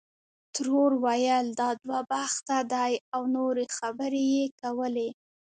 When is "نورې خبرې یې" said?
3.35-4.45